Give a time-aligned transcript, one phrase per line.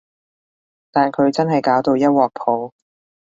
[0.91, 2.73] 但佢真係搞到一鑊泡